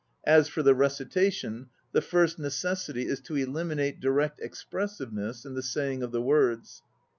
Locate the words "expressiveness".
4.39-5.45